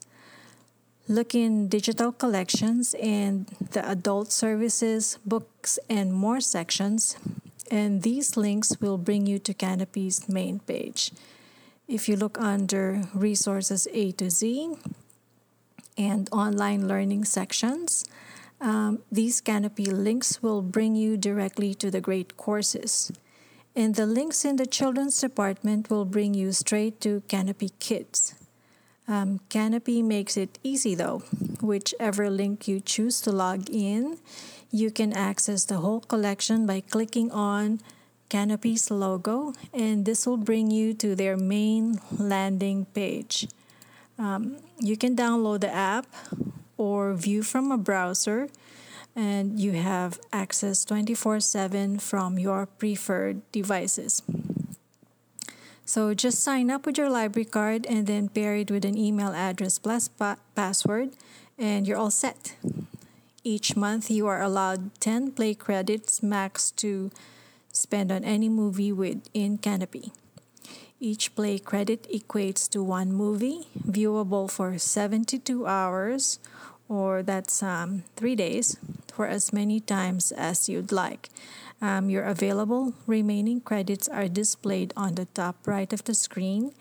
[1.08, 7.16] Look in digital collections and the adult services, books, and more sections,
[7.70, 11.12] and these links will bring you to Kanopy's main page.
[11.88, 14.76] If you look under resources A to Z,
[15.98, 18.06] and online learning sections.
[18.62, 23.12] Um, these Kanopy links will bring you directly to the great courses.
[23.76, 28.36] And the links in the children's department will bring you straight to Kanopy Kids.
[29.08, 31.20] Um, Kanopy makes it easy though.
[31.62, 34.18] Whichever link you choose to log in,
[34.72, 37.82] you can access the whole collection by clicking on
[38.30, 43.48] Kanopy's logo, and this will bring you to their main landing page.
[44.18, 46.08] Um, you can download the app
[46.78, 48.50] or view from a browser,
[49.16, 54.22] and you have access 24 7 from your preferred devices.
[55.86, 59.30] So just sign up with your library card and then pair it with an email
[59.30, 61.12] address plus pa- password,
[61.60, 62.56] and you're all set.
[63.44, 67.12] Each month, you are allowed 10 play credits max to
[67.76, 70.12] spend on any movie within Kanopy.
[71.00, 76.40] Each play credit equates to one movie, viewable for 72 hours,
[76.88, 78.78] or that's um, three days,
[79.12, 81.30] for as many times as you'd like.
[81.82, 86.72] Um, your available remaining credits are displayed on the top right of the screen,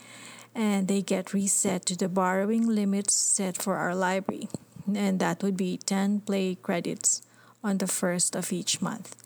[0.55, 4.49] and they get reset to the borrowing limits set for our library,
[4.95, 7.23] and that would be 10 play credits
[7.65, 9.24] on the first of each month.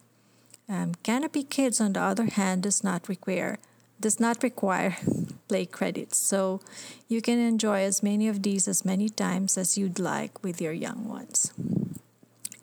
[0.68, 3.58] Um, Kanopy Kids, on the other hand, does not require
[4.00, 4.96] does not require
[5.48, 6.60] play credits, so
[7.08, 10.72] you can enjoy as many of these as many times as you'd like with your
[10.72, 11.52] young ones.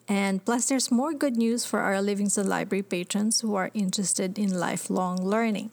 [0.08, 4.58] And plus, there's more good news for our Livingston Library patrons who are interested in
[4.58, 5.72] lifelong learning.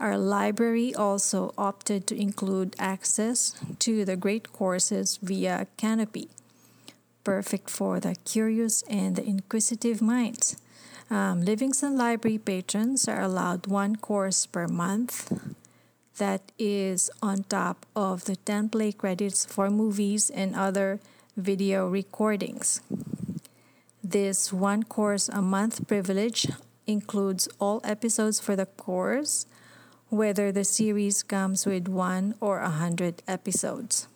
[0.00, 6.28] Our library also opted to include access to the great courses via Kanopy,
[7.22, 10.56] perfect for the curious and the inquisitive minds.
[11.10, 15.32] Um, Livingston Library patrons are allowed one course per month.
[16.18, 21.00] That is on top of the 10 play credits for movies and other
[21.36, 22.80] video recordings.
[24.04, 26.46] This one course a month privilege
[26.86, 29.46] includes all episodes for the course,
[30.10, 34.06] whether the series comes with one or a hundred episodes.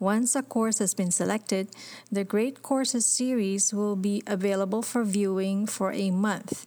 [0.00, 1.68] Once a course has been selected,
[2.10, 6.66] the Great Courses series will be available for viewing for a month,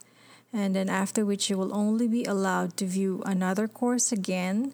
[0.51, 4.73] and then after which you will only be allowed to view another course again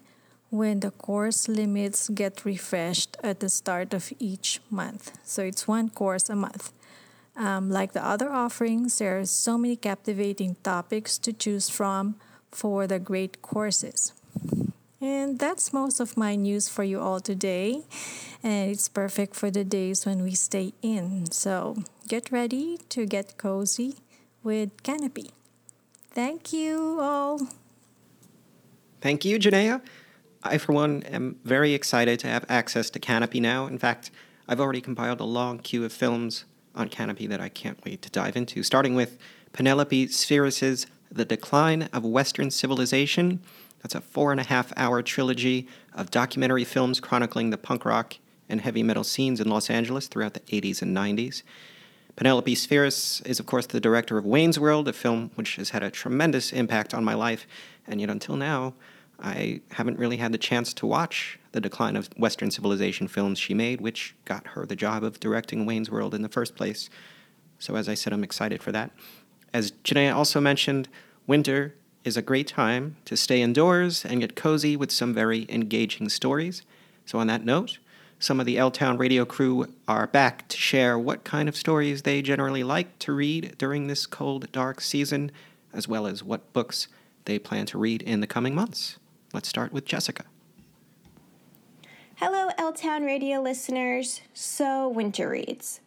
[0.50, 5.16] when the course limits get refreshed at the start of each month.
[5.22, 6.72] So it's one course a month.
[7.36, 12.16] Um, like the other offerings, there are so many captivating topics to choose from
[12.50, 14.12] for the great courses.
[15.00, 17.84] And that's most of my news for you all today.
[18.42, 21.30] And it's perfect for the days when we stay in.
[21.30, 21.76] So
[22.08, 23.96] get ready to get cozy
[24.42, 25.30] with Kanopy.
[26.10, 27.40] Thank you all.
[29.00, 29.80] Thank you, Janaea.
[30.42, 33.66] I, for one, am very excited to have access to Kanopy now.
[33.66, 34.10] In fact,
[34.48, 36.44] I've already compiled a long queue of films
[36.74, 39.18] on Kanopy that I can't wait to dive into, starting with
[39.52, 43.40] Penelope Spheeris's The Decline of Western Civilization.
[43.88, 48.16] That's a four and a half hour trilogy of documentary films chronicling the punk rock
[48.46, 51.42] and heavy metal scenes in Los Angeles throughout the 80s and 90s.
[52.14, 55.82] Penelope Spheeris is, of course, the director of Wayne's World, a film which has had
[55.82, 57.46] a tremendous impact on my life,
[57.86, 58.74] and yet until now,
[59.18, 63.54] I haven't really had the chance to watch the decline of Western civilization films she
[63.54, 66.90] made, which got her the job of directing Wayne's World in the first place.
[67.58, 68.90] So, as I said, I'm excited for that.
[69.54, 70.90] As Janaea also mentioned,
[71.26, 71.74] winter
[72.04, 76.62] is a great time to stay indoors and get cozy with some very engaging stories.
[77.06, 77.78] So, on that note,
[78.18, 82.02] some of the L Town radio crew are back to share what kind of stories
[82.02, 85.30] they generally like to read during this cold, dark season,
[85.72, 86.88] as well as what books
[87.26, 88.98] they plan to read in the coming months.
[89.32, 90.24] Let's start with Jessica.
[92.16, 94.22] Hello, L Town radio listeners.
[94.34, 95.80] So, winter reads.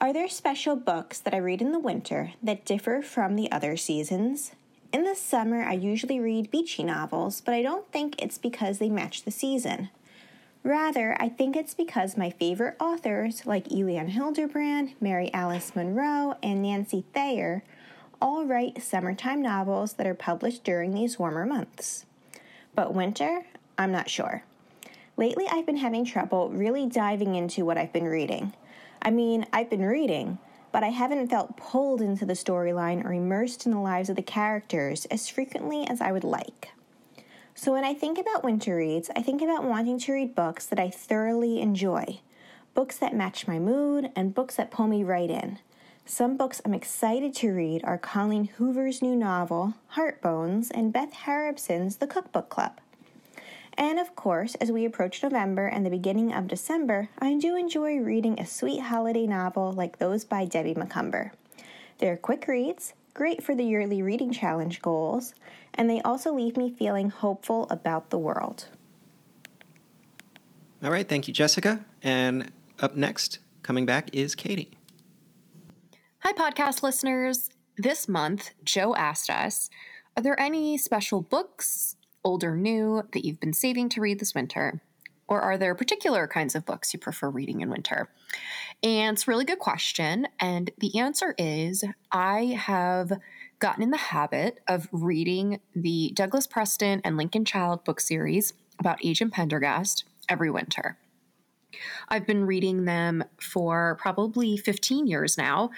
[0.00, 3.76] Are there special books that I read in the winter that differ from the other
[3.76, 4.52] seasons?
[4.92, 8.90] In the summer, I usually read beachy novels, but I don't think it's because they
[8.90, 9.88] match the season.
[10.62, 16.60] Rather, I think it's because my favorite authors, like Elin Hilderbrand, Mary Alice Monroe, and
[16.60, 17.64] Nancy Thayer,
[18.20, 22.04] all write summertime novels that are published during these warmer months.
[22.74, 23.46] But winter,
[23.78, 24.44] I'm not sure.
[25.16, 28.52] Lately, I've been having trouble really diving into what I've been reading.
[29.00, 30.38] I mean, I've been reading,
[30.72, 34.22] but I haven't felt pulled into the storyline or immersed in the lives of the
[34.22, 36.70] characters as frequently as I would like.
[37.54, 40.80] So when I think about winter reads, I think about wanting to read books that
[40.80, 42.20] I thoroughly enjoy,
[42.74, 45.58] books that match my mood, and books that pull me right in.
[46.06, 51.98] Some books I'm excited to read are Colleen Hoover's new novel, Heartbones, and Beth Harbison's
[51.98, 52.80] The Cookbook Club.
[53.82, 57.96] And of course, as we approach November and the beginning of December, I do enjoy
[57.96, 61.32] reading a sweet holiday novel like those by Debbie Macomber.
[61.98, 65.34] They're quick reads, great for the yearly reading challenge goals,
[65.74, 68.68] and they also leave me feeling hopeful about the world.
[70.80, 71.84] All right, thank you, Jessica.
[72.04, 74.78] And up next, coming back, is Katie.
[76.20, 77.50] Hi, podcast listeners.
[77.76, 79.68] This month, Joe asked us
[80.16, 84.34] Are there any special books, old or new, that you've been saving to read this
[84.34, 84.82] winter?
[85.28, 88.10] Or are there particular kinds of books you prefer reading in winter?
[88.82, 90.26] And it's a really good question.
[90.40, 93.12] And the answer is I have
[93.58, 98.98] gotten in the habit of reading the Douglas Preston and Lincoln Child book series about
[99.04, 100.98] Agent Pendergast every winter.
[102.08, 105.70] I've been reading them for probably 15 years now.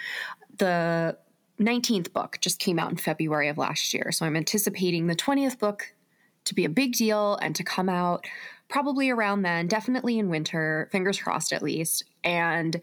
[0.58, 1.18] The
[1.60, 4.10] 19th book just came out in February of last year.
[4.10, 5.94] So I'm anticipating the 20th book
[6.44, 8.26] to be a big deal and to come out
[8.68, 12.04] probably around then, definitely in winter, fingers crossed at least.
[12.22, 12.80] And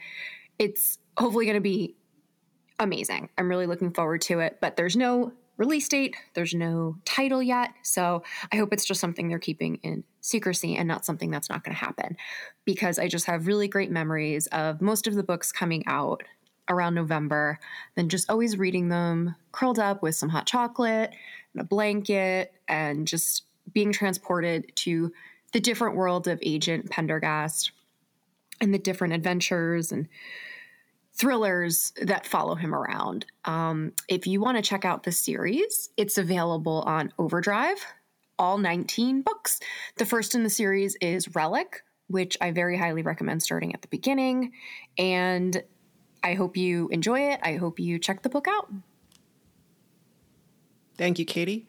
[0.59, 1.95] it's hopefully going to be
[2.80, 3.30] amazing.
[3.38, 7.72] I'm really looking forward to it, but there's no release date, there's no title yet.
[7.84, 11.64] So I hope it's just something they're keeping in secrecy and not something that's not
[11.64, 12.18] going to happen
[12.66, 16.24] because I just have really great memories of most of the books coming out
[16.68, 17.59] around November,
[17.95, 21.14] then just always reading them curled up with some hot chocolate
[21.53, 25.12] and a blanket and just being transported to
[25.51, 27.72] the different world of Agent Pendergast
[28.59, 30.07] and the different adventures and
[31.14, 33.26] thrillers that follow him around.
[33.45, 37.86] Um, if you want to check out the series, it's available on Overdrive,
[38.39, 39.59] all 19 books.
[39.97, 43.88] The first in the series is Relic, which I very highly recommend starting at the
[43.89, 44.53] beginning.
[44.97, 45.62] And
[46.24, 47.39] I hope you enjoy it.
[47.43, 48.72] I hope you check the book out.
[50.97, 51.68] Thank you, Katie.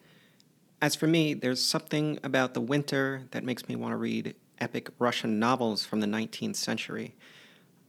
[0.83, 4.89] As for me, there's something about the winter that makes me want to read epic
[4.99, 7.15] Russian novels from the 19th century.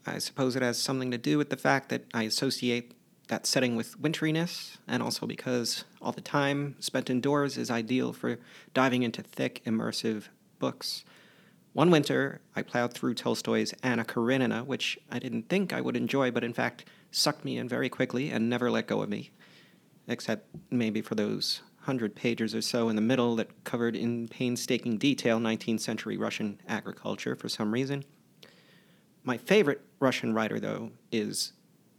[0.07, 2.93] I suppose it has something to do with the fact that I associate
[3.27, 8.39] that setting with winteriness, and also because all the time spent indoors is ideal for
[8.75, 10.29] diving into thick, immersive
[10.61, 11.05] books.
[11.73, 16.31] One winter, I plowed through Tolstoy's Anna Karenina, which I didn't think I would enjoy,
[16.31, 19.33] but in fact sucked me in very quickly and never let go of me,
[20.07, 24.97] except maybe for those hundred pages or so in the middle that covered in painstaking
[24.97, 28.05] detail 19th century Russian agriculture for some reason.
[29.23, 31.53] My favorite Russian writer, though, is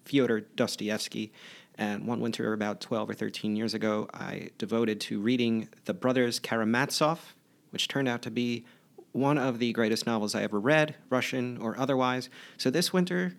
[0.06, 1.32] Fyodor Dostoevsky.
[1.78, 6.40] And one winter, about 12 or 13 years ago, I devoted to reading The Brothers
[6.40, 7.36] Karamazov,
[7.72, 8.66] which turned out to be
[9.12, 12.30] one of the greatest novels I ever read, Russian or otherwise.
[12.58, 13.34] So this winter,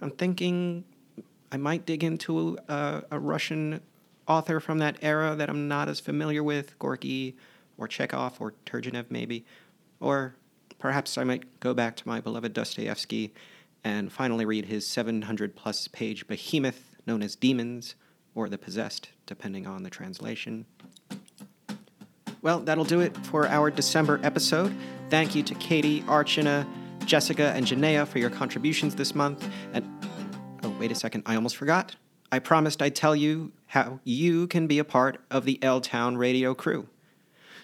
[0.00, 0.84] I'm thinking
[1.52, 3.80] I might dig into a, a Russian
[4.30, 7.36] author from that era that I'm not as familiar with, Gorky
[7.76, 9.44] or Chekhov or Turgenev, maybe.
[9.98, 10.36] Or
[10.78, 13.34] perhaps I might go back to my beloved Dostoevsky
[13.82, 17.96] and finally read his 700 plus page behemoth known as Demons
[18.36, 20.64] or The Possessed, depending on the translation.
[22.40, 24.74] Well, that'll do it for our December episode.
[25.10, 26.66] Thank you to Katie, Archana,
[27.04, 29.46] Jessica, and Janaea for your contributions this month.
[29.72, 29.84] And
[30.62, 31.96] oh, wait a second, I almost forgot.
[32.32, 36.16] I promised I'd tell you how you can be a part of the L Town
[36.16, 36.88] radio crew.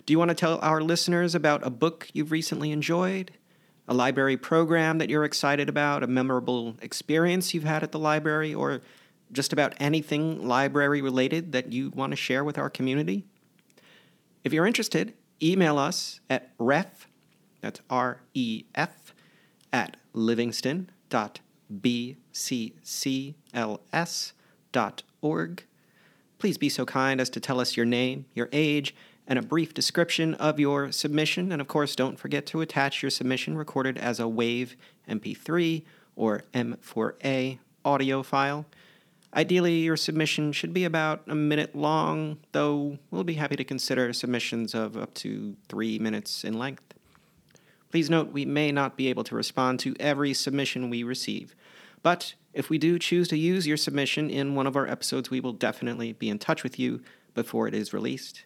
[0.04, 3.32] Do you want to tell our listeners about a book you've recently enjoyed?
[3.88, 6.02] A library program that you're excited about?
[6.02, 8.54] A memorable experience you've had at the library?
[8.54, 8.82] Or
[9.32, 13.24] just about anything library related that you want to share with our community?
[14.44, 17.08] If you're interested, email us at ref,
[17.60, 19.14] that's R E F,
[19.72, 19.96] at
[24.76, 25.64] livingston.bccls.org.
[26.38, 28.94] Please be so kind as to tell us your name, your age,
[29.26, 31.50] and a brief description of your submission.
[31.50, 34.76] And of course, don't forget to attach your submission recorded as a WAV
[35.08, 35.82] MP3
[36.14, 38.66] or M4A audio file.
[39.34, 44.12] Ideally, your submission should be about a minute long, though we'll be happy to consider
[44.12, 46.94] submissions of up to three minutes in length.
[47.90, 51.54] Please note we may not be able to respond to every submission we receive,
[52.02, 55.40] but if we do choose to use your submission in one of our episodes, we
[55.40, 57.02] will definitely be in touch with you
[57.34, 58.44] before it is released.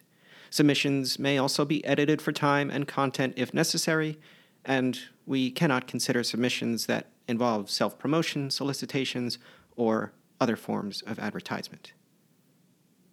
[0.49, 4.19] Submissions may also be edited for time and content if necessary,
[4.65, 9.39] and we cannot consider submissions that involve self promotion, solicitations,
[9.77, 11.93] or other forms of advertisement.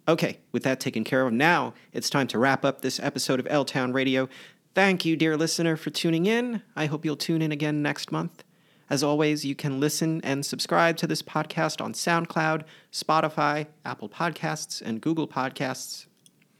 [0.05, 3.47] Okay, with that taken care of, now it's time to wrap up this episode of
[3.49, 4.27] L Town Radio.
[4.75, 6.61] Thank you, dear listener, for tuning in.
[6.75, 8.43] I hope you'll tune in again next month.
[8.89, 14.81] As always, you can listen and subscribe to this podcast on SoundCloud, Spotify, Apple Podcasts,
[14.81, 16.07] and Google Podcasts.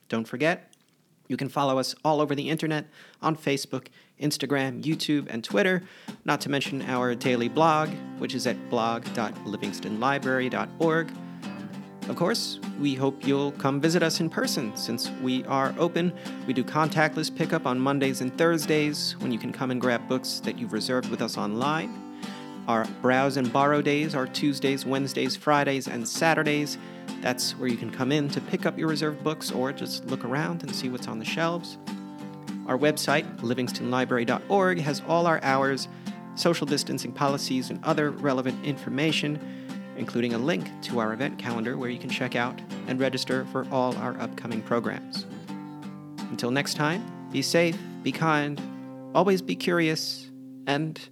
[0.09, 0.65] Don't forget,
[1.29, 2.87] You can follow us all over the internet
[3.21, 5.83] on Facebook, Instagram, YouTube, and Twitter,
[6.25, 11.11] not to mention our daily blog, which is at blog.livingstonlibrary.org.
[12.09, 16.11] Of course, we hope you'll come visit us in person since we are open.
[16.47, 20.39] We do contactless pickup on Mondays and Thursdays when you can come and grab books
[20.39, 22.08] that you've reserved with us online.
[22.69, 26.77] Our browse and borrow days are Tuesdays, Wednesdays, Fridays, and Saturdays.
[27.19, 30.23] That's where you can come in to pick up your reserved books or just look
[30.23, 31.79] around and see what's on the shelves.
[32.67, 35.87] Our website, livingstonlibrary.org, has all our hours,
[36.35, 39.39] social distancing policies, and other relevant information,
[39.97, 43.65] including a link to our event calendar where you can check out and register for
[43.71, 45.25] all our upcoming programs.
[46.29, 48.61] Until next time, be safe, be kind,
[49.15, 50.29] always be curious,
[50.67, 51.09] and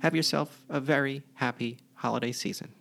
[0.00, 2.72] have yourself a very happy holiday season.